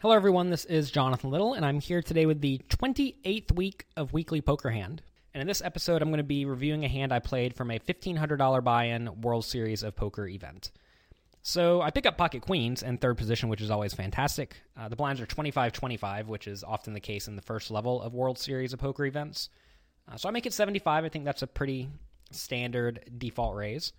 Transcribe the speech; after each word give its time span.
Hello, 0.00 0.14
everyone. 0.14 0.48
This 0.48 0.64
is 0.64 0.92
Jonathan 0.92 1.28
Little, 1.28 1.54
and 1.54 1.66
I'm 1.66 1.80
here 1.80 2.02
today 2.02 2.24
with 2.24 2.40
the 2.40 2.58
28th 2.68 3.50
week 3.56 3.86
of 3.96 4.12
Weekly 4.12 4.40
Poker 4.40 4.70
Hand. 4.70 5.02
And 5.34 5.40
in 5.40 5.48
this 5.48 5.60
episode, 5.60 6.02
I'm 6.02 6.10
going 6.10 6.18
to 6.18 6.22
be 6.22 6.44
reviewing 6.44 6.84
a 6.84 6.88
hand 6.88 7.12
I 7.12 7.18
played 7.18 7.52
from 7.52 7.72
a 7.72 7.80
$1,500 7.80 8.62
buy 8.62 8.84
in 8.84 9.20
World 9.22 9.44
Series 9.44 9.82
of 9.82 9.96
Poker 9.96 10.28
event. 10.28 10.70
So 11.42 11.82
I 11.82 11.90
pick 11.90 12.06
up 12.06 12.16
pocket 12.16 12.42
queens 12.42 12.84
in 12.84 12.98
third 12.98 13.18
position, 13.18 13.48
which 13.48 13.60
is 13.60 13.72
always 13.72 13.92
fantastic. 13.92 14.54
Uh, 14.76 14.88
the 14.88 14.94
blinds 14.94 15.20
are 15.20 15.26
25 15.26 15.72
25, 15.72 16.28
which 16.28 16.46
is 16.46 16.62
often 16.62 16.94
the 16.94 17.00
case 17.00 17.26
in 17.26 17.34
the 17.34 17.42
first 17.42 17.68
level 17.68 18.00
of 18.00 18.14
World 18.14 18.38
Series 18.38 18.72
of 18.72 18.78
Poker 18.78 19.04
events. 19.04 19.48
Uh, 20.08 20.16
so 20.16 20.28
I 20.28 20.32
make 20.32 20.46
it 20.46 20.52
75. 20.52 21.06
I 21.06 21.08
think 21.08 21.24
that's 21.24 21.42
a 21.42 21.48
pretty 21.48 21.88
standard 22.30 23.00
default 23.18 23.56
raise. 23.56 23.92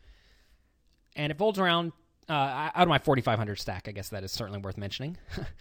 And 1.17 1.29
it 1.29 1.37
folds 1.37 1.59
around 1.59 1.91
uh, 2.29 2.69
out 2.73 2.83
of 2.83 2.87
my 2.87 2.99
4,500 2.99 3.59
stack. 3.59 3.89
I 3.89 3.91
guess 3.91 4.07
that 4.09 4.23
is 4.23 4.31
certainly 4.31 4.61
worth 4.61 4.77
mentioning. 4.77 5.17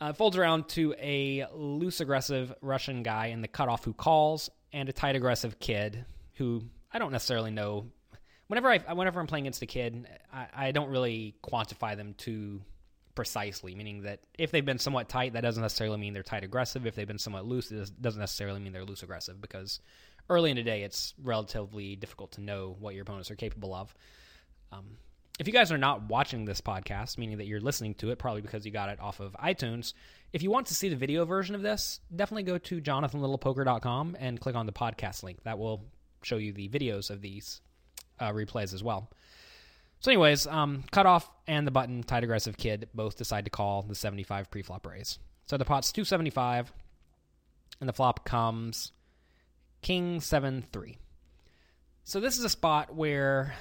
uh, 0.00 0.12
folds 0.12 0.36
around 0.36 0.68
to 0.70 0.94
a 0.98 1.46
loose 1.52 2.00
aggressive 2.00 2.52
Russian 2.62 3.02
guy 3.02 3.26
in 3.26 3.42
the 3.42 3.48
cutoff 3.48 3.84
who 3.84 3.92
calls, 3.92 4.50
and 4.72 4.88
a 4.88 4.92
tight 4.92 5.16
aggressive 5.16 5.58
kid 5.58 6.04
who 6.34 6.62
I 6.92 6.98
don't 6.98 7.12
necessarily 7.12 7.50
know. 7.50 7.86
Whenever 8.46 8.70
I 8.70 8.78
whenever 8.94 9.20
I'm 9.20 9.26
playing 9.26 9.44
against 9.44 9.62
a 9.62 9.66
kid, 9.66 10.08
I, 10.32 10.46
I 10.54 10.72
don't 10.72 10.90
really 10.90 11.36
quantify 11.42 11.96
them 11.96 12.14
too 12.16 12.62
precisely. 13.14 13.74
Meaning 13.74 14.02
that 14.02 14.20
if 14.38 14.50
they've 14.50 14.64
been 14.64 14.78
somewhat 14.78 15.08
tight, 15.08 15.34
that 15.34 15.42
doesn't 15.42 15.62
necessarily 15.62 15.98
mean 15.98 16.14
they're 16.14 16.22
tight 16.22 16.44
aggressive. 16.44 16.86
If 16.86 16.94
they've 16.94 17.06
been 17.06 17.18
somewhat 17.18 17.46
loose, 17.46 17.70
it 17.70 17.90
doesn't 18.00 18.20
necessarily 18.20 18.60
mean 18.60 18.72
they're 18.72 18.84
loose 18.84 19.02
aggressive 19.02 19.40
because 19.40 19.80
early 20.28 20.50
in 20.50 20.56
the 20.56 20.62
day, 20.62 20.82
it's 20.82 21.14
relatively 21.22 21.96
difficult 21.96 22.32
to 22.32 22.40
know 22.40 22.76
what 22.78 22.94
your 22.94 23.02
opponents 23.02 23.30
are 23.30 23.36
capable 23.36 23.74
of. 23.74 23.94
Um, 24.72 24.96
if 25.40 25.46
you 25.46 25.54
guys 25.54 25.72
are 25.72 25.78
not 25.78 26.02
watching 26.02 26.44
this 26.44 26.60
podcast, 26.60 27.16
meaning 27.16 27.38
that 27.38 27.46
you're 27.46 27.62
listening 27.62 27.94
to 27.94 28.10
it, 28.10 28.18
probably 28.18 28.42
because 28.42 28.66
you 28.66 28.70
got 28.70 28.90
it 28.90 29.00
off 29.00 29.20
of 29.20 29.32
iTunes, 29.42 29.94
if 30.34 30.42
you 30.42 30.50
want 30.50 30.66
to 30.66 30.74
see 30.74 30.90
the 30.90 30.96
video 30.96 31.24
version 31.24 31.54
of 31.54 31.62
this, 31.62 31.98
definitely 32.14 32.42
go 32.42 32.58
to 32.58 32.78
jonathanlittlepoker.com 32.82 34.18
and 34.20 34.38
click 34.38 34.54
on 34.54 34.66
the 34.66 34.72
podcast 34.72 35.22
link. 35.22 35.42
That 35.44 35.58
will 35.58 35.86
show 36.22 36.36
you 36.36 36.52
the 36.52 36.68
videos 36.68 37.08
of 37.08 37.22
these 37.22 37.62
uh, 38.20 38.32
replays 38.32 38.74
as 38.74 38.84
well. 38.84 39.10
So, 40.00 40.10
anyways, 40.10 40.46
um, 40.46 40.84
cutoff 40.92 41.30
and 41.46 41.66
the 41.66 41.70
button, 41.70 42.02
tight 42.02 42.22
aggressive 42.22 42.58
kid, 42.58 42.90
both 42.92 43.16
decide 43.16 43.46
to 43.46 43.50
call 43.50 43.80
the 43.80 43.94
75 43.94 44.50
pre-flop 44.50 44.86
raise. 44.86 45.18
So 45.46 45.56
the 45.56 45.64
pot's 45.64 45.90
275, 45.90 46.70
and 47.80 47.88
the 47.88 47.94
flop 47.94 48.26
comes 48.26 48.92
king 49.80 50.20
7 50.20 50.66
3. 50.70 50.98
So 52.04 52.20
this 52.20 52.36
is 52.36 52.44
a 52.44 52.50
spot 52.50 52.94
where 52.94 53.54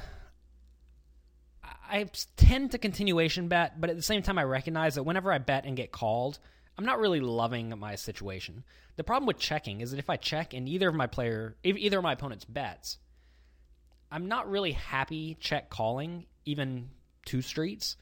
I 1.90 2.10
tend 2.38 2.72
to 2.72 2.78
continuation 2.78 3.48
bet, 3.48 3.80
but 3.80 3.90
at 3.90 3.96
the 3.96 4.02
same 4.02 4.22
time, 4.22 4.38
I 4.38 4.44
recognize 4.44 4.96
that 4.96 5.04
whenever 5.04 5.32
I 5.32 5.38
bet 5.38 5.66
and 5.66 5.76
get 5.76 5.92
called, 5.92 6.40
I'm 6.78 6.86
not 6.86 7.00
really 7.00 7.20
loving 7.20 7.78
my 7.78 7.96
situation. 7.96 8.64
The 8.96 9.04
problem 9.04 9.28
with 9.28 9.38
checking 9.38 9.82
is 9.82 9.92
that 9.92 10.00
if 10.00 10.10
I 10.10 10.18
check 10.18 10.54
and 10.54 10.68
either 10.68 10.90
of 10.90 10.96
my 10.96 11.08
player, 11.08 11.56
either 11.64 11.98
of 11.98 12.04
my 12.04 12.14
opponent's 12.14 12.46
bets, 12.46 12.98
I'm 14.12 14.28
not 14.28 14.50
really 14.50 14.72
happy 14.72 15.38
check 15.40 15.70
calling 15.70 16.26
even 16.46 16.90
two 17.26 17.42
streets. 17.42 17.98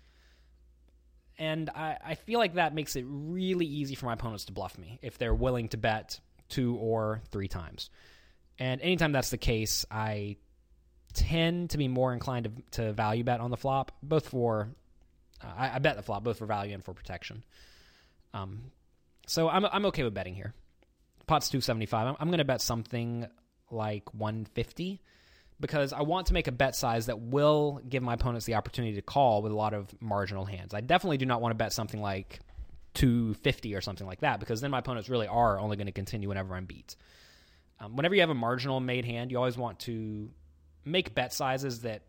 And 1.37 1.69
I, 1.69 1.97
I 2.03 2.15
feel 2.15 2.39
like 2.39 2.55
that 2.55 2.73
makes 2.73 2.95
it 2.95 3.05
really 3.07 3.65
easy 3.65 3.95
for 3.95 4.07
my 4.07 4.13
opponents 4.13 4.45
to 4.45 4.53
bluff 4.53 4.77
me 4.77 4.99
if 5.01 5.17
they're 5.17 5.35
willing 5.35 5.69
to 5.69 5.77
bet 5.77 6.19
two 6.49 6.75
or 6.77 7.21
three 7.31 7.47
times. 7.47 7.89
And 8.57 8.81
anytime 8.81 9.11
that's 9.11 9.29
the 9.29 9.37
case, 9.37 9.85
I 9.91 10.37
tend 11.17 11.71
to 11.71 11.77
be 11.77 11.87
more 11.87 12.13
inclined 12.13 12.45
to, 12.45 12.83
to 12.83 12.93
value 12.93 13.23
bet 13.23 13.39
on 13.39 13.51
the 13.51 13.57
flop, 13.57 13.91
both 14.03 14.29
for 14.29 14.69
uh, 15.43 15.51
I, 15.57 15.75
I, 15.75 15.79
bet 15.79 15.97
the 15.97 16.03
flop 16.03 16.23
both 16.23 16.37
for 16.37 16.45
value 16.45 16.73
and 16.73 16.83
for 16.83 16.93
protection. 16.93 17.43
Um, 18.33 18.71
so 19.25 19.49
I'm 19.49 19.65
I'm 19.65 19.85
okay 19.87 20.03
with 20.03 20.13
betting 20.13 20.35
here. 20.35 20.53
Pot's 21.25 21.49
two 21.49 21.59
seventy 21.59 21.85
five. 21.85 22.07
I'm, 22.07 22.15
I'm 22.19 22.27
going 22.29 22.37
to 22.37 22.45
bet 22.45 22.61
something 22.61 23.27
like 23.71 24.13
one 24.13 24.45
fifty 24.53 25.01
because 25.59 25.91
I 25.91 26.03
want 26.03 26.27
to 26.27 26.33
make 26.33 26.47
a 26.47 26.51
bet 26.51 26.75
size 26.75 27.07
that 27.07 27.19
will 27.19 27.81
give 27.89 28.03
my 28.03 28.13
opponents 28.13 28.45
the 28.45 28.55
opportunity 28.55 28.95
to 28.95 29.01
call 29.01 29.41
with 29.41 29.51
a 29.51 29.55
lot 29.55 29.73
of 29.73 29.89
marginal 29.99 30.45
hands. 30.45 30.73
I 30.73 30.81
definitely 30.81 31.17
do 31.17 31.25
not 31.25 31.41
want 31.41 31.51
to 31.51 31.55
bet 31.55 31.73
something 31.73 31.99
like 31.99 32.39
250 32.93 33.73
or 33.73 33.81
something 33.81 34.05
like 34.05 34.21
that 34.21 34.39
because 34.39 34.61
then 34.61 34.69
my 34.69 34.79
opponents 34.79 35.09
really 35.09 35.27
are 35.27 35.59
only 35.59 35.75
going 35.75 35.87
to 35.87 35.91
continue 35.91 36.29
whenever 36.29 36.53
I'm 36.53 36.65
beat. 36.65 36.95
Um, 37.79 37.95
whenever 37.95 38.13
you 38.13 38.21
have 38.21 38.29
a 38.29 38.35
marginal 38.35 38.79
made 38.79 39.05
hand, 39.05 39.31
you 39.31 39.37
always 39.37 39.57
want 39.57 39.79
to 39.81 40.29
make 40.91 41.13
bet 41.15 41.33
sizes 41.33 41.81
that 41.81 42.03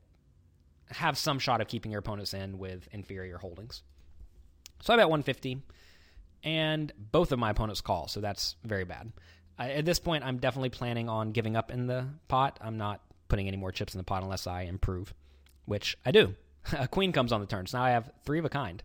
have 0.91 1.19
some 1.19 1.39
shot 1.39 1.61
of 1.61 1.69
keeping 1.69 1.91
your 1.91 2.01
opponents 2.01 2.35
in 2.35 2.59
with 2.59 2.89
inferior 2.93 3.39
holdings. 3.39 3.83
So 4.81 4.95
I 4.95 4.97
bet 4.97 5.09
150, 5.09 5.63
and 6.45 6.93
both 6.97 7.33
of 7.33 7.39
my 7.39 7.51
opponents 7.51 7.81
call, 7.81 8.09
so 8.09 8.21
that's 8.21 8.57
very 8.65 8.85
bad. 8.85 9.13
I, 9.59 9.73
at 9.73 9.85
this 9.85 9.99
point, 9.99 10.25
I'm 10.25 10.39
definitely 10.39 10.71
planning 10.71 11.09
on 11.09 11.33
giving 11.33 11.57
up 11.57 11.71
in 11.71 11.87
the 11.87 12.07
pot. 12.29 12.59
I'm 12.63 12.79
not 12.79 13.03
putting 13.27 13.49
any 13.49 13.57
more 13.57 13.73
chips 13.73 13.95
in 13.95 13.99
the 13.99 14.05
pot 14.05 14.23
unless 14.23 14.47
I 14.47 14.63
improve, 14.63 15.13
which 15.65 15.97
I 16.07 16.13
do. 16.13 16.35
a 16.79 16.89
queen 16.89 17.13
comes 17.13 17.33
on 17.33 17.41
the 17.41 17.47
turn, 17.47 17.67
so 17.67 17.79
now 17.79 17.85
I 17.85 17.91
have 17.91 18.11
three 18.25 18.39
of 18.39 18.45
a 18.45 18.51
kind. 18.51 18.83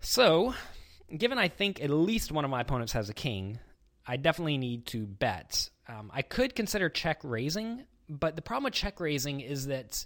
So, 0.00 0.54
given 1.14 1.38
I 1.38 1.48
think 1.48 1.82
at 1.82 1.90
least 1.90 2.32
one 2.32 2.44
of 2.44 2.50
my 2.50 2.60
opponents 2.62 2.92
has 2.92 3.08
a 3.08 3.14
king, 3.14 3.58
I 4.06 4.16
definitely 4.16 4.58
need 4.58 4.86
to 4.86 5.06
bet. 5.06 5.68
Um, 5.86 6.10
I 6.14 6.22
could 6.22 6.54
consider 6.54 6.88
check 6.88 7.18
raising, 7.22 7.84
but 8.08 8.36
the 8.36 8.42
problem 8.42 8.64
with 8.64 8.74
check 8.74 9.00
raising 9.00 9.40
is 9.40 9.66
that 9.66 10.04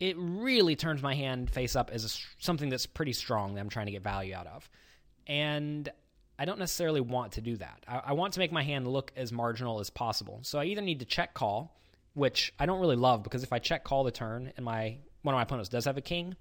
it 0.00 0.16
really 0.18 0.74
turns 0.74 1.02
my 1.02 1.14
hand 1.14 1.48
face 1.48 1.76
up 1.76 1.90
as 1.92 2.04
a, 2.04 2.42
something 2.42 2.68
that's 2.68 2.86
pretty 2.86 3.12
strong 3.12 3.54
that 3.54 3.60
I'm 3.60 3.68
trying 3.68 3.86
to 3.86 3.92
get 3.92 4.02
value 4.02 4.34
out 4.34 4.48
of. 4.48 4.68
And 5.28 5.88
I 6.38 6.44
don't 6.44 6.58
necessarily 6.58 7.00
want 7.00 7.32
to 7.32 7.40
do 7.40 7.56
that. 7.58 7.84
I, 7.86 8.02
I, 8.06 8.12
want 8.14 8.32
to 8.34 8.40
make 8.40 8.50
my 8.50 8.64
hand 8.64 8.88
look 8.88 9.12
as 9.14 9.30
marginal 9.30 9.78
as 9.78 9.90
possible. 9.90 10.40
So 10.42 10.58
I 10.58 10.64
either 10.64 10.80
need 10.80 10.98
to 11.00 11.04
check 11.04 11.34
call, 11.34 11.78
which 12.14 12.52
I 12.58 12.66
don't 12.66 12.80
really 12.80 12.96
love 12.96 13.22
because 13.22 13.44
if 13.44 13.52
I 13.52 13.60
check 13.60 13.84
call 13.84 14.02
the 14.02 14.10
turn 14.10 14.52
and 14.56 14.64
my 14.64 14.96
one 15.22 15.36
of 15.36 15.38
my 15.38 15.42
opponents 15.42 15.68
does 15.68 15.84
have 15.84 15.96
a 15.96 16.00
king, 16.02 16.34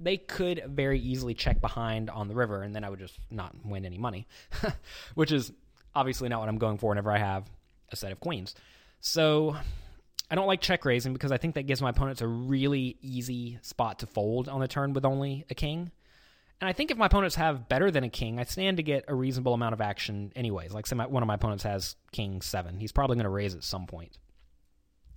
they 0.00 0.16
could 0.16 0.64
very 0.66 0.98
easily 0.98 1.34
check 1.34 1.60
behind 1.60 2.10
on 2.10 2.26
the 2.26 2.34
river 2.34 2.62
and 2.62 2.74
then 2.74 2.82
I 2.82 2.90
would 2.90 2.98
just 2.98 3.16
not 3.30 3.54
win 3.64 3.84
any 3.84 3.98
money, 3.98 4.26
which 5.14 5.30
is 5.30 5.52
obviously 5.94 6.28
not 6.28 6.40
what 6.40 6.48
I'm 6.48 6.58
going 6.58 6.78
for 6.78 6.88
whenever 6.88 7.12
I 7.12 7.18
have 7.18 7.48
a 7.92 7.94
set 7.94 8.10
of 8.10 8.18
queens. 8.18 8.56
So 9.00 9.56
I 10.30 10.34
don't 10.34 10.46
like 10.46 10.60
check 10.60 10.84
raising 10.84 11.12
because 11.12 11.30
I 11.30 11.36
think 11.36 11.54
that 11.54 11.66
gives 11.66 11.80
my 11.80 11.90
opponents 11.90 12.20
a 12.20 12.26
really 12.26 12.96
easy 13.00 13.58
spot 13.62 14.00
to 14.00 14.06
fold 14.06 14.48
on 14.48 14.60
the 14.60 14.68
turn 14.68 14.92
with 14.92 15.04
only 15.04 15.44
a 15.50 15.54
king. 15.54 15.92
And 16.60 16.68
I 16.68 16.72
think 16.72 16.90
if 16.90 16.96
my 16.96 17.06
opponents 17.06 17.36
have 17.36 17.68
better 17.68 17.90
than 17.90 18.02
a 18.02 18.08
king, 18.08 18.40
I 18.40 18.44
stand 18.44 18.78
to 18.78 18.82
get 18.82 19.04
a 19.08 19.14
reasonable 19.14 19.54
amount 19.54 19.74
of 19.74 19.80
action 19.80 20.32
anyways. 20.34 20.72
Like 20.72 20.86
say 20.86 20.96
my, 20.96 21.06
one 21.06 21.22
of 21.22 21.26
my 21.26 21.34
opponents 21.34 21.64
has 21.64 21.96
king 22.12 22.40
7. 22.40 22.80
He's 22.80 22.92
probably 22.92 23.16
going 23.16 23.24
to 23.24 23.30
raise 23.30 23.54
at 23.54 23.62
some 23.62 23.86
point. 23.86 24.18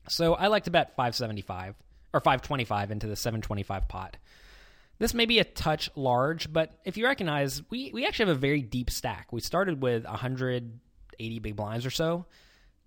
So 0.10 0.34
I 0.34 0.48
like 0.48 0.66
to 0.66 0.72
bet 0.72 0.96
575 0.96 1.76
or 2.14 2.20
525 2.20 2.92
into 2.92 3.08
the 3.08 3.16
725 3.16 3.88
pot. 3.88 4.18
This 4.98 5.14
may 5.14 5.26
be 5.26 5.40
a 5.40 5.46
touch 5.46 5.90
large, 5.96 6.52
but 6.52 6.74
if 6.84 6.98
you 6.98 7.06
recognize, 7.06 7.62
we, 7.70 7.90
we 7.94 8.06
actually 8.06 8.28
have 8.28 8.38
a 8.38 8.40
very 8.40 8.62
deep 8.62 8.90
stack. 8.90 9.32
We 9.32 9.40
started 9.40 9.82
with 9.82 10.04
180 10.04 11.40
big 11.40 11.56
blinds 11.56 11.86
or 11.86 11.90
so. 11.90 12.26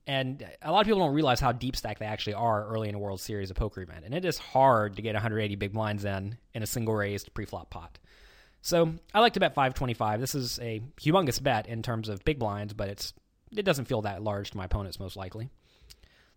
And 0.06 0.44
a 0.60 0.72
lot 0.72 0.80
of 0.80 0.86
people 0.86 1.00
don't 1.00 1.14
realize 1.14 1.38
how 1.38 1.52
deep 1.52 1.76
stack 1.76 1.98
they 1.98 2.06
actually 2.06 2.34
are 2.34 2.66
early 2.66 2.88
in 2.88 2.94
a 2.94 2.98
World 2.98 3.20
Series 3.20 3.50
of 3.50 3.56
poker 3.56 3.82
event. 3.82 4.04
And 4.04 4.12
it 4.14 4.24
is 4.24 4.36
hard 4.36 4.96
to 4.96 5.02
get 5.02 5.14
180 5.14 5.54
big 5.56 5.72
blinds 5.72 6.04
in 6.04 6.36
in 6.54 6.62
a 6.62 6.66
single 6.66 6.94
raised 6.94 7.32
pre-flop 7.34 7.70
pot. 7.70 7.98
So 8.62 8.94
I 9.14 9.20
like 9.20 9.34
to 9.34 9.40
bet 9.40 9.54
525. 9.54 10.20
This 10.20 10.34
is 10.34 10.58
a 10.60 10.82
humongous 11.00 11.42
bet 11.42 11.68
in 11.68 11.82
terms 11.82 12.08
of 12.08 12.24
big 12.24 12.38
blinds, 12.38 12.72
but 12.72 12.88
it's 12.88 13.12
it 13.56 13.64
doesn't 13.64 13.84
feel 13.84 14.02
that 14.02 14.22
large 14.22 14.50
to 14.52 14.56
my 14.56 14.64
opponents 14.64 14.98
most 14.98 15.16
likely. 15.16 15.50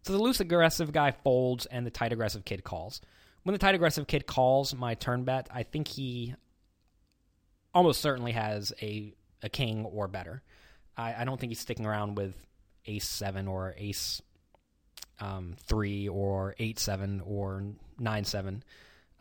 So 0.01 0.13
the 0.13 0.21
loose 0.21 0.39
aggressive 0.39 0.91
guy 0.91 1.11
folds 1.11 1.65
and 1.65 1.85
the 1.85 1.91
tight 1.91 2.11
aggressive 2.11 2.45
kid 2.45 2.63
calls. 2.63 3.01
When 3.43 3.53
the 3.53 3.59
tight 3.59 3.75
aggressive 3.75 4.05
kid 4.05 4.27
calls 4.27 4.75
my 4.75 4.95
turn 4.95 5.23
bet, 5.23 5.47
I 5.51 5.63
think 5.63 5.87
he 5.87 6.35
almost 7.73 8.01
certainly 8.01 8.33
has 8.33 8.73
a 8.81 9.13
a 9.41 9.49
king 9.49 9.85
or 9.85 10.07
better. 10.07 10.41
I, 10.97 11.21
I 11.21 11.23
don't 11.25 11.39
think 11.39 11.51
he's 11.51 11.59
sticking 11.59 11.85
around 11.85 12.15
with 12.15 12.33
ace 12.87 13.07
seven 13.07 13.47
or 13.47 13.73
ace 13.77 14.21
um, 15.19 15.55
three 15.65 16.07
or 16.07 16.55
eight 16.59 16.79
seven 16.79 17.21
or 17.25 17.63
nine 17.99 18.25
seven. 18.25 18.63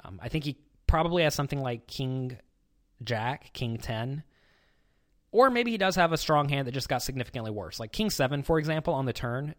Um, 0.04 0.18
I 0.22 0.28
think 0.28 0.44
he 0.44 0.58
probably 0.86 1.22
has 1.22 1.34
something 1.34 1.60
like 1.60 1.86
king 1.86 2.36
jack, 3.02 3.52
king 3.52 3.78
ten, 3.78 4.22
or 5.30 5.50
maybe 5.50 5.70
he 5.70 5.78
does 5.78 5.96
have 5.96 6.12
a 6.12 6.16
strong 6.16 6.48
hand 6.48 6.66
that 6.66 6.72
just 6.72 6.88
got 6.88 7.02
significantly 7.02 7.50
worse. 7.50 7.80
Like 7.80 7.92
king 7.92 8.10
seven, 8.10 8.42
for 8.42 8.58
example, 8.58 8.94
on 8.94 9.06
the 9.06 9.12
turn 9.12 9.54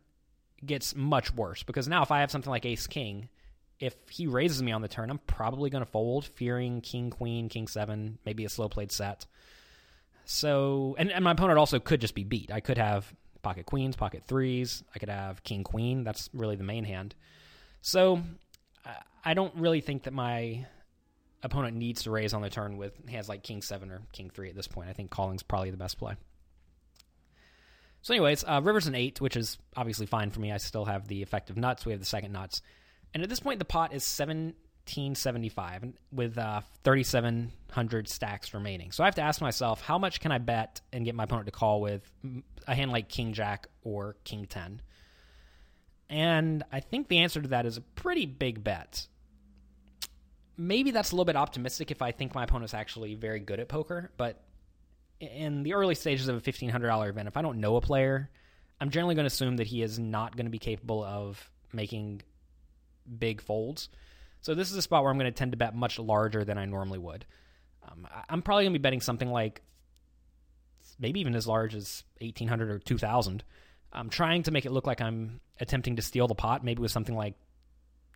gets 0.65 0.95
much 0.95 1.33
worse 1.33 1.63
because 1.63 1.87
now 1.87 2.01
if 2.01 2.11
I 2.11 2.21
have 2.21 2.31
something 2.31 2.49
like 2.49 2.65
ace 2.65 2.87
king, 2.87 3.29
if 3.79 3.95
he 4.09 4.27
raises 4.27 4.63
me 4.63 4.71
on 4.71 4.81
the 4.81 4.87
turn, 4.87 5.09
I'm 5.09 5.19
probably 5.19 5.69
going 5.69 5.83
to 5.83 5.89
fold, 5.89 6.25
fearing 6.25 6.81
king 6.81 7.09
queen, 7.09 7.49
king 7.49 7.67
seven, 7.67 8.19
maybe 8.25 8.45
a 8.45 8.49
slow 8.49 8.69
played 8.69 8.91
set. 8.91 9.25
So, 10.23 10.95
and, 10.97 11.11
and 11.11 11.23
my 11.23 11.31
opponent 11.31 11.59
also 11.59 11.79
could 11.79 12.01
just 12.01 12.15
be 12.15 12.23
beat. 12.23 12.51
I 12.51 12.59
could 12.59 12.77
have 12.77 13.13
pocket 13.45 13.65
queens, 13.65 13.95
pocket 13.95 14.23
threes. 14.27 14.83
I 14.93 14.99
could 14.99 15.09
have 15.09 15.41
king 15.43 15.63
queen. 15.63 16.03
That's 16.03 16.29
really 16.33 16.57
the 16.57 16.63
main 16.63 16.83
hand. 16.83 17.15
So 17.81 18.21
I 19.25 19.33
don't 19.33 19.53
really 19.55 19.81
think 19.81 20.03
that 20.03 20.13
my 20.13 20.65
opponent 21.41 21.75
needs 21.75 22.03
to 22.03 22.11
raise 22.11 22.33
on 22.33 22.43
the 22.43 22.49
turn 22.49 22.77
with 22.77 22.93
hands 23.09 23.27
like 23.27 23.41
king 23.41 23.63
seven 23.63 23.89
or 23.89 24.01
king 24.11 24.29
three 24.29 24.49
at 24.49 24.55
this 24.55 24.67
point. 24.67 24.89
I 24.89 24.93
think 24.93 25.09
calling's 25.09 25.41
probably 25.41 25.71
the 25.71 25.77
best 25.77 25.97
play. 25.97 26.15
So, 28.03 28.13
anyways, 28.13 28.43
uh, 28.43 28.61
river's 28.63 28.85
an 28.85 28.93
eight, 28.93 29.19
which 29.19 29.35
is 29.35 29.57
obviously 29.75 30.05
fine 30.05 30.29
for 30.29 30.39
me. 30.39 30.51
I 30.51 30.57
still 30.57 30.85
have 30.85 31.07
the 31.07 31.23
effective 31.23 31.57
nuts. 31.57 31.87
We 31.87 31.91
have 31.91 31.99
the 31.99 32.05
second 32.05 32.31
nuts, 32.31 32.61
and 33.15 33.23
at 33.23 33.29
this 33.29 33.39
point, 33.39 33.57
the 33.57 33.65
pot 33.65 33.93
is 33.93 34.03
seven 34.03 34.53
1875 34.87 35.93
with 36.11 36.37
uh, 36.37 36.61
3,700 36.83 38.07
stacks 38.07 38.53
remaining. 38.53 38.91
So 38.91 39.03
I 39.03 39.07
have 39.07 39.15
to 39.15 39.21
ask 39.21 39.41
myself, 39.41 39.81
how 39.81 39.97
much 39.97 40.19
can 40.19 40.31
I 40.31 40.37
bet 40.37 40.81
and 40.93 41.03
get 41.03 41.15
my 41.15 41.23
opponent 41.23 41.47
to 41.47 41.51
call 41.51 41.81
with 41.81 42.09
a 42.67 42.75
hand 42.75 42.91
like 42.91 43.09
King 43.09 43.33
Jack 43.33 43.67
or 43.83 44.15
King 44.23 44.45
10? 44.45 44.81
And 46.09 46.63
I 46.71 46.81
think 46.81 47.07
the 47.07 47.19
answer 47.19 47.41
to 47.41 47.47
that 47.49 47.65
is 47.65 47.77
a 47.77 47.81
pretty 47.81 48.27
big 48.27 48.63
bet. 48.63 49.07
Maybe 50.55 50.91
that's 50.91 51.11
a 51.11 51.15
little 51.15 51.25
bit 51.25 51.35
optimistic 51.35 51.89
if 51.89 52.03
I 52.03 52.11
think 52.11 52.35
my 52.35 52.43
opponent's 52.43 52.75
actually 52.75 53.15
very 53.15 53.39
good 53.39 53.59
at 53.59 53.67
poker, 53.67 54.11
but 54.17 54.41
in 55.19 55.63
the 55.63 55.73
early 55.73 55.95
stages 55.95 56.27
of 56.27 56.37
a 56.37 56.41
$1,500 56.41 57.09
event, 57.09 57.27
if 57.27 57.37
I 57.37 57.41
don't 57.41 57.59
know 57.59 57.75
a 57.75 57.81
player, 57.81 58.29
I'm 58.79 58.91
generally 58.91 59.15
going 59.15 59.23
to 59.23 59.33
assume 59.33 59.57
that 59.57 59.67
he 59.67 59.81
is 59.81 59.97
not 59.97 60.35
going 60.35 60.45
to 60.45 60.51
be 60.51 60.59
capable 60.59 61.03
of 61.03 61.49
making 61.73 62.21
big 63.17 63.41
folds. 63.41 63.89
So 64.45 64.53
this 64.53 64.69
is 64.69 64.77
a 64.77 64.81
spot 64.83 65.01
where 65.01 65.11
I'm 65.11 65.17
going 65.17 65.25
to 65.25 65.35
tend 65.35 65.53
to 65.53 65.57
bet 65.57 65.73
much 65.73 65.97
larger 65.97 66.45
than 66.45 66.59
I 66.59 66.65
normally 66.65 66.99
would. 66.99 67.25
Um, 67.81 68.07
I'm 68.29 68.43
probably 68.43 68.65
going 68.65 68.73
to 68.73 68.79
be 68.79 68.83
betting 68.83 69.01
something 69.01 69.31
like 69.31 69.63
maybe 70.99 71.19
even 71.19 71.33
as 71.33 71.47
large 71.47 71.73
as 71.73 72.03
1800 72.21 72.69
or 72.69 72.77
2000. 72.77 73.43
I'm 73.91 74.11
trying 74.11 74.43
to 74.43 74.51
make 74.51 74.67
it 74.67 74.71
look 74.71 74.85
like 74.85 75.01
I'm 75.01 75.41
attempting 75.59 75.95
to 75.95 76.03
steal 76.03 76.27
the 76.27 76.35
pot, 76.35 76.63
maybe 76.63 76.79
with 76.79 76.91
something 76.91 77.15
like 77.15 77.33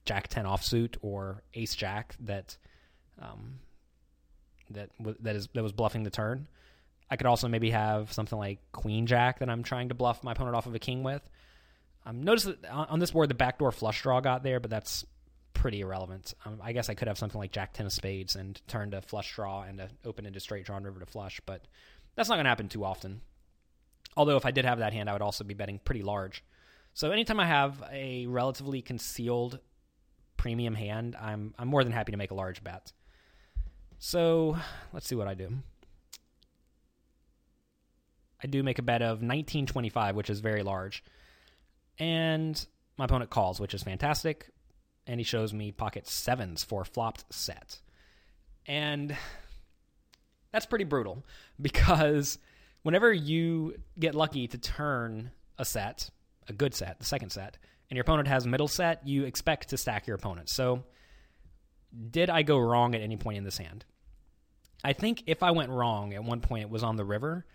Jack 0.06 0.28
ten 0.28 0.46
offsuit 0.46 0.98
or 1.02 1.42
Ace 1.56 1.74
Jack 1.74 2.16
that 2.20 2.58
um, 3.20 3.58
that 4.70 4.92
that 5.22 5.36
is 5.36 5.50
that 5.56 5.64
was 5.64 5.72
bluffing 5.72 6.04
the 6.04 6.12
turn. 6.12 6.48
I 7.10 7.16
could 7.16 7.26
also 7.26 7.48
maybe 7.48 7.72
have 7.72 8.14
something 8.14 8.38
like 8.38 8.60
Queen 8.72 9.08
Jack 9.08 9.40
that 9.40 9.50
I'm 9.50 9.64
trying 9.64 9.90
to 9.90 9.96
bluff 9.96 10.24
my 10.24 10.34
opponent 10.34 10.56
off 10.56 10.68
of 10.68 10.76
a 10.76 10.80
king 10.80 11.02
with. 11.02 11.28
Um, 12.06 12.22
notice 12.22 12.44
that 12.44 12.70
on 12.72 13.00
this 13.00 13.10
board 13.10 13.32
the 13.32 13.34
backdoor 13.34 13.72
flush 13.72 14.04
draw 14.04 14.20
got 14.20 14.44
there, 14.44 14.60
but 14.60 14.70
that's 14.70 15.06
pretty 15.60 15.82
irrelevant. 15.82 16.34
Um, 16.46 16.62
I 16.64 16.72
guess 16.72 16.90
I 16.90 16.94
could 16.94 17.10
have 17.10 17.18
something 17.18 17.38
like 17.38 17.52
Jack 17.52 17.74
ten 17.74 17.86
of 17.86 17.92
spades 17.92 18.38
and 18.38 18.60
turn 18.70 18.92
to 18.92 19.02
flush 19.02 19.36
draw 19.36 19.64
and 19.64 19.78
to 19.78 19.90
open-ended 20.06 20.42
straight 20.42 20.66
draw 20.66 20.78
and 20.78 20.86
river 20.86 21.02
to 21.02 21.06
flush, 21.06 21.42
but 21.46 21.68
that's 22.16 22.30
not 22.30 22.36
going 22.36 22.46
to 22.46 22.50
happen 22.50 22.70
too 22.70 22.86
often. 22.86 23.20
Although 24.16 24.38
if 24.38 24.46
I 24.46 24.52
did 24.52 24.64
have 24.64 24.80
that 24.80 24.94
hand, 24.94 25.10
I 25.10 25.14
would 25.14 25.22
also 25.22 25.44
be 25.44 25.54
betting 25.54 25.82
pretty 25.84 26.02
large. 26.02 26.46
So 26.94 27.12
anytime 27.12 27.42
I 27.42 27.46
have 27.46 27.84
a 27.92 28.26
relatively 28.28 28.82
concealed 28.82 29.60
premium 30.38 30.76
hand, 30.76 31.18
I'm 31.20 31.54
I'm 31.60 31.68
more 31.68 31.84
than 31.84 31.92
happy 31.92 32.14
to 32.14 32.18
make 32.18 32.32
a 32.32 32.36
large 32.36 32.64
bet. 32.64 32.94
So 33.98 34.58
let's 34.94 35.08
see 35.08 35.16
what 35.16 35.28
I 35.28 35.34
do. 35.34 35.52
I 38.42 38.48
do 38.48 38.64
make 38.64 38.80
a 38.80 38.82
bet 38.82 39.02
of 39.02 39.18
1925, 39.18 40.16
which 40.16 40.30
is 40.30 40.40
very 40.40 40.64
large. 40.64 41.04
And 41.98 42.66
my 42.98 43.04
opponent 43.04 43.30
calls, 43.30 43.60
which 43.60 43.74
is 43.74 43.84
fantastic. 43.84 44.52
And 45.10 45.20
he 45.20 45.24
shows 45.24 45.54
me 45.54 45.72
pocket 45.72 46.08
sevens 46.08 46.64
for 46.64 46.86
flopped 46.86 47.26
set. 47.34 47.80
And 48.68 49.18
that's 50.52 50.68
pretty 50.68 50.86
brutal 50.86 51.26
because 51.62 52.38
whenever 52.84 53.12
you 53.12 53.74
get 53.98 54.14
lucky 54.14 54.48
to 54.48 54.58
turn 54.60 55.32
a 55.58 55.66
set, 55.66 56.12
a 56.48 56.54
good 56.54 56.76
set, 56.76 57.00
the 57.00 57.06
second 57.06 57.32
set, 57.32 57.58
and 57.90 57.98
your 57.98 58.04
opponent 58.04 58.28
has 58.28 58.46
middle 58.46 58.68
set, 58.68 59.08
you 59.08 59.24
expect 59.24 59.70
to 59.70 59.78
stack 59.78 60.06
your 60.06 60.16
opponent. 60.16 60.48
So, 60.48 60.84
did 62.12 62.30
I 62.30 62.44
go 62.44 62.60
wrong 62.60 62.94
at 62.94 63.02
any 63.02 63.18
point 63.18 63.40
in 63.40 63.44
this 63.44 63.58
hand? 63.58 63.84
I 64.84 64.94
think 64.94 65.24
if 65.26 65.42
I 65.42 65.50
went 65.50 65.72
wrong 65.72 66.14
at 66.14 66.24
one 66.24 66.40
point, 66.40 66.62
it 66.62 66.70
was 66.70 66.84
on 66.84 66.98
the 66.98 67.04
river. 67.04 67.48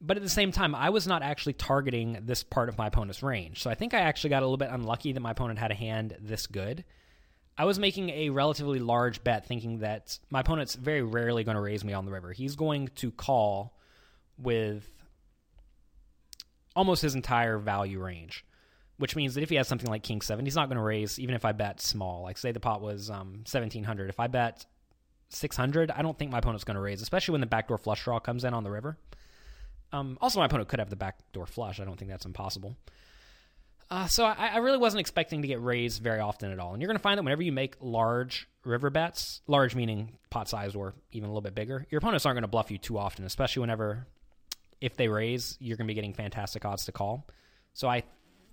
But 0.00 0.16
at 0.16 0.22
the 0.22 0.28
same 0.28 0.52
time, 0.52 0.74
I 0.74 0.90
was 0.90 1.06
not 1.06 1.22
actually 1.22 1.54
targeting 1.54 2.18
this 2.22 2.42
part 2.42 2.68
of 2.68 2.76
my 2.76 2.88
opponent's 2.88 3.22
range. 3.22 3.62
So 3.62 3.70
I 3.70 3.74
think 3.74 3.94
I 3.94 4.00
actually 4.00 4.30
got 4.30 4.42
a 4.42 4.46
little 4.46 4.58
bit 4.58 4.68
unlucky 4.70 5.12
that 5.12 5.20
my 5.20 5.30
opponent 5.30 5.58
had 5.58 5.70
a 5.70 5.74
hand 5.74 6.16
this 6.20 6.46
good. 6.46 6.84
I 7.56 7.64
was 7.64 7.78
making 7.78 8.10
a 8.10 8.28
relatively 8.28 8.78
large 8.78 9.24
bet 9.24 9.46
thinking 9.46 9.78
that 9.78 10.18
my 10.28 10.40
opponent's 10.40 10.74
very 10.74 11.02
rarely 11.02 11.44
going 11.44 11.54
to 11.54 11.62
raise 11.62 11.82
me 11.82 11.94
on 11.94 12.04
the 12.04 12.12
river. 12.12 12.32
He's 12.32 12.56
going 12.56 12.88
to 12.96 13.10
call 13.10 13.74
with 14.36 14.86
almost 16.74 17.00
his 17.00 17.14
entire 17.14 17.58
value 17.58 18.02
range 18.02 18.44
which 18.98 19.16
means 19.16 19.34
that 19.34 19.42
if 19.42 19.50
he 19.50 19.56
has 19.56 19.68
something 19.68 19.90
like 19.90 20.02
King 20.02 20.20
seven, 20.20 20.44
he's 20.44 20.56
not 20.56 20.68
going 20.68 20.78
to 20.78 20.82
raise 20.82 21.18
even 21.18 21.34
if 21.34 21.44
I 21.44 21.52
bet 21.52 21.80
small. 21.80 22.22
Like 22.22 22.38
say 22.38 22.52
the 22.52 22.60
pot 22.60 22.80
was 22.80 23.10
um, 23.10 23.42
seventeen 23.46 23.84
hundred. 23.84 24.08
If 24.08 24.20
I 24.20 24.26
bet 24.26 24.64
six 25.28 25.56
hundred, 25.56 25.90
I 25.90 26.02
don't 26.02 26.18
think 26.18 26.32
my 26.32 26.38
opponent's 26.38 26.64
going 26.64 26.76
to 26.76 26.80
raise, 26.80 27.02
especially 27.02 27.32
when 27.32 27.40
the 27.40 27.46
backdoor 27.46 27.78
flush 27.78 28.04
draw 28.04 28.18
comes 28.18 28.44
in 28.44 28.54
on 28.54 28.64
the 28.64 28.70
river. 28.70 28.98
Um, 29.92 30.18
also, 30.20 30.40
my 30.40 30.46
opponent 30.46 30.68
could 30.68 30.78
have 30.78 30.90
the 30.90 30.96
backdoor 30.96 31.46
flush. 31.46 31.80
I 31.80 31.84
don't 31.84 31.96
think 31.96 32.10
that's 32.10 32.26
impossible. 32.26 32.76
Uh, 33.90 34.06
so 34.06 34.24
I, 34.24 34.50
I, 34.54 34.56
really 34.58 34.78
wasn't 34.78 35.00
expecting 35.00 35.42
to 35.42 35.48
get 35.48 35.62
raised 35.62 36.02
very 36.02 36.18
often 36.18 36.50
at 36.50 36.58
all. 36.58 36.72
And 36.72 36.82
you're 36.82 36.88
going 36.88 36.98
to 36.98 37.02
find 37.02 37.18
that 37.18 37.22
whenever 37.22 37.42
you 37.42 37.52
make 37.52 37.76
large 37.80 38.48
river 38.64 38.90
bets, 38.90 39.42
large 39.46 39.76
meaning 39.76 40.18
pot 40.28 40.48
size 40.48 40.74
or 40.74 40.94
even 41.12 41.28
a 41.28 41.32
little 41.32 41.40
bit 41.40 41.54
bigger, 41.54 41.86
your 41.88 41.98
opponents 41.98 42.26
aren't 42.26 42.34
going 42.34 42.42
to 42.42 42.48
bluff 42.48 42.72
you 42.72 42.78
too 42.78 42.98
often, 42.98 43.24
especially 43.24 43.60
whenever 43.60 44.08
if 44.80 44.96
they 44.96 45.08
raise, 45.08 45.56
you're 45.60 45.76
going 45.76 45.86
to 45.86 45.90
be 45.90 45.94
getting 45.94 46.14
fantastic 46.14 46.64
odds 46.64 46.84
to 46.86 46.92
call. 46.92 47.26
So 47.74 47.88
I 47.88 48.02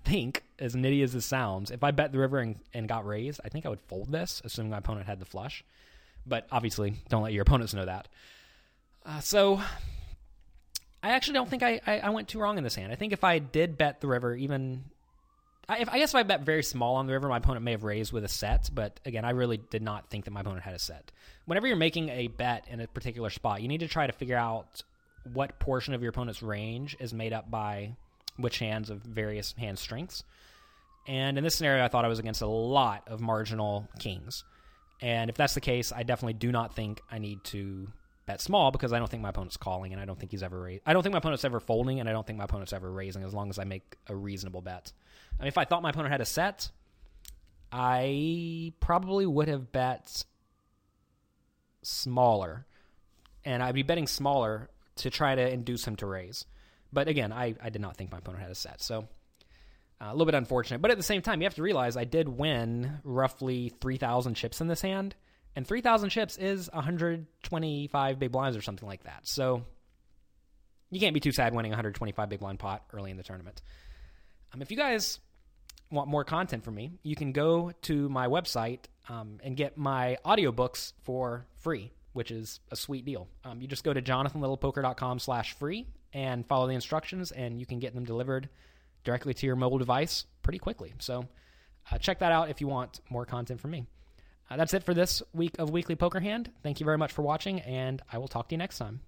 think, 0.05 0.43
as 0.59 0.75
nitty 0.75 1.03
as 1.03 1.13
this 1.13 1.25
sounds, 1.25 1.71
if 1.71 1.83
I 1.83 1.91
bet 1.91 2.11
the 2.11 2.19
river 2.19 2.39
and, 2.39 2.57
and 2.73 2.87
got 2.87 3.05
raised, 3.05 3.41
I 3.43 3.49
think 3.49 3.65
I 3.65 3.69
would 3.69 3.81
fold 3.81 4.11
this, 4.11 4.41
assuming 4.45 4.71
my 4.71 4.77
opponent 4.77 5.07
had 5.07 5.19
the 5.19 5.25
flush. 5.25 5.63
But 6.25 6.47
obviously, 6.51 6.93
don't 7.09 7.23
let 7.23 7.33
your 7.33 7.41
opponents 7.41 7.73
know 7.73 7.85
that. 7.85 8.07
Uh, 9.05 9.19
so, 9.19 9.61
I 11.03 11.09
actually 11.09 11.33
don't 11.33 11.49
think 11.49 11.63
I, 11.63 11.81
I, 11.85 11.99
I, 11.99 12.09
went 12.11 12.29
too 12.29 12.39
wrong 12.39 12.57
in 12.57 12.63
this 12.63 12.75
hand. 12.75 12.91
I 12.91 12.95
think 12.95 13.11
if 13.11 13.25
I 13.25 13.39
did 13.39 13.77
bet 13.77 13.99
the 13.99 14.07
river, 14.07 14.33
even. 14.33 14.85
I, 15.67 15.79
if, 15.79 15.89
I 15.89 15.99
guess 15.99 16.11
if 16.11 16.15
I 16.15 16.23
bet 16.23 16.41
very 16.41 16.63
small 16.63 16.95
on 16.95 17.07
the 17.07 17.13
river, 17.13 17.27
my 17.27 17.37
opponent 17.37 17.63
may 17.63 17.71
have 17.71 17.83
raised 17.83 18.11
with 18.11 18.23
a 18.25 18.29
set, 18.29 18.69
but 18.73 18.99
again, 19.05 19.23
I 19.23 19.31
really 19.31 19.57
did 19.57 19.81
not 19.81 20.09
think 20.09 20.25
that 20.25 20.31
my 20.31 20.41
opponent 20.41 20.63
had 20.63 20.73
a 20.73 20.79
set. 20.79 21.11
Whenever 21.45 21.67
you're 21.67 21.77
making 21.77 22.09
a 22.09 22.27
bet 22.27 22.67
in 22.69 22.81
a 22.81 22.87
particular 22.87 23.29
spot, 23.29 23.61
you 23.61 23.67
need 23.67 23.79
to 23.79 23.87
try 23.87 24.07
to 24.07 24.13
figure 24.13 24.35
out 24.35 24.83
what 25.31 25.59
portion 25.59 25.93
of 25.93 26.01
your 26.01 26.09
opponent's 26.09 26.41
range 26.41 26.97
is 26.99 27.13
made 27.13 27.31
up 27.31 27.49
by 27.49 27.95
which 28.37 28.59
hands 28.59 28.89
of 28.89 28.99
various 28.99 29.53
hand 29.53 29.79
strengths. 29.79 30.23
And 31.07 31.37
in 31.37 31.43
this 31.43 31.55
scenario, 31.55 31.83
I 31.83 31.87
thought 31.87 32.05
I 32.05 32.09
was 32.09 32.19
against 32.19 32.41
a 32.41 32.47
lot 32.47 33.07
of 33.07 33.21
marginal 33.21 33.87
kings. 33.99 34.43
And 35.01 35.29
if 35.29 35.35
that's 35.35 35.53
the 35.53 35.61
case, 35.61 35.91
I 35.91 36.03
definitely 36.03 36.33
do 36.33 36.51
not 36.51 36.75
think 36.75 37.01
I 37.11 37.19
need 37.19 37.43
to 37.45 37.87
bet 38.25 38.41
small 38.41 38.71
because 38.71 38.93
I 38.93 38.99
don't 38.99 39.09
think 39.09 39.21
my 39.21 39.29
opponent's 39.29 39.57
calling 39.57 39.91
and 39.91 40.01
I 40.01 40.05
don't 40.05 40.17
think 40.17 40.31
he's 40.31 40.43
ever 40.43 40.59
raised. 40.59 40.83
I 40.85 40.93
don't 40.93 41.03
think 41.03 41.13
my 41.13 41.17
opponent's 41.17 41.43
ever 41.43 41.59
folding 41.59 41.99
and 41.99 42.07
I 42.07 42.11
don't 42.11 42.25
think 42.25 42.37
my 42.37 42.45
opponent's 42.45 42.73
ever 42.73 42.89
raising 42.89 43.23
as 43.23 43.33
long 43.33 43.49
as 43.49 43.59
I 43.59 43.63
make 43.63 43.97
a 44.07 44.15
reasonable 44.15 44.61
bet. 44.61 44.91
I 45.39 45.43
mean, 45.43 45.47
if 45.47 45.57
I 45.57 45.65
thought 45.65 45.81
my 45.81 45.89
opponent 45.89 46.11
had 46.11 46.21
a 46.21 46.25
set, 46.25 46.71
I 47.71 48.73
probably 48.79 49.25
would 49.25 49.47
have 49.47 49.71
bet 49.71 50.25
smaller. 51.81 52.65
And 53.45 53.61
I'd 53.61 53.75
be 53.75 53.83
betting 53.83 54.07
smaller 54.07 54.69
to 54.97 55.09
try 55.09 55.35
to 55.35 55.49
induce 55.49 55.85
him 55.85 55.95
to 55.97 56.05
raise. 56.05 56.45
But 56.93 57.07
again, 57.07 57.33
I, 57.33 57.55
I 57.61 57.69
did 57.69 57.81
not 57.81 57.97
think 57.97 58.11
my 58.11 58.19
opponent 58.19 58.43
had 58.43 58.51
a 58.51 58.55
set. 58.55 58.81
So 58.81 59.07
uh, 59.99 60.09
a 60.09 60.11
little 60.11 60.25
bit 60.25 60.35
unfortunate. 60.35 60.81
But 60.81 60.91
at 60.91 60.97
the 60.97 61.03
same 61.03 61.21
time, 61.21 61.41
you 61.41 61.45
have 61.45 61.55
to 61.55 61.63
realize 61.63 61.97
I 61.97 62.03
did 62.03 62.27
win 62.29 62.99
roughly 63.03 63.69
3,000 63.81 64.35
chips 64.35 64.61
in 64.61 64.67
this 64.67 64.81
hand. 64.81 65.15
And 65.55 65.67
3,000 65.67 66.09
chips 66.09 66.37
is 66.37 66.69
125 66.73 68.19
big 68.19 68.31
blinds 68.31 68.57
or 68.57 68.61
something 68.61 68.87
like 68.87 69.03
that. 69.03 69.27
So 69.27 69.63
you 70.89 70.99
can't 70.99 71.13
be 71.13 71.19
too 71.19 71.31
sad 71.31 71.53
winning 71.53 71.71
125 71.71 72.29
big 72.29 72.39
blind 72.39 72.59
pot 72.59 72.83
early 72.93 73.11
in 73.11 73.17
the 73.17 73.23
tournament. 73.23 73.61
Um, 74.53 74.61
if 74.61 74.71
you 74.71 74.77
guys 74.77 75.19
want 75.91 76.07
more 76.07 76.23
content 76.23 76.63
from 76.63 76.75
me, 76.75 76.91
you 77.03 77.15
can 77.15 77.31
go 77.31 77.71
to 77.83 78.09
my 78.09 78.27
website 78.27 78.79
um, 79.09 79.39
and 79.43 79.55
get 79.55 79.77
my 79.77 80.17
audiobooks 80.25 80.93
for 81.03 81.45
free, 81.59 81.91
which 82.13 82.31
is 82.31 82.59
a 82.71 82.75
sweet 82.75 83.05
deal. 83.05 83.27
Um, 83.43 83.61
you 83.61 83.67
just 83.67 83.83
go 83.83 83.93
to 83.93 84.01
jonathanlittlepoker.com 84.01 85.19
slash 85.19 85.53
free 85.53 85.87
and 86.13 86.45
follow 86.47 86.67
the 86.67 86.73
instructions, 86.73 87.31
and 87.31 87.59
you 87.59 87.65
can 87.65 87.79
get 87.79 87.93
them 87.93 88.05
delivered 88.05 88.49
directly 89.03 89.33
to 89.33 89.45
your 89.45 89.55
mobile 89.55 89.79
device 89.79 90.25
pretty 90.41 90.59
quickly. 90.59 90.93
So 90.99 91.27
uh, 91.91 91.97
check 91.97 92.19
that 92.19 92.31
out 92.31 92.49
if 92.49 92.61
you 92.61 92.67
want 92.67 93.01
more 93.09 93.25
content 93.25 93.59
from 93.59 93.71
me. 93.71 93.85
Uh, 94.49 94.57
that's 94.57 94.73
it 94.73 94.83
for 94.83 94.93
this 94.93 95.21
week 95.33 95.57
of 95.59 95.69
Weekly 95.71 95.95
Poker 95.95 96.19
Hand. 96.19 96.51
Thank 96.61 96.79
you 96.79 96.85
very 96.85 96.97
much 96.97 97.11
for 97.11 97.21
watching, 97.21 97.61
and 97.61 98.01
I 98.11 98.17
will 98.17 98.27
talk 98.27 98.49
to 98.49 98.53
you 98.55 98.57
next 98.57 98.77
time. 98.77 99.01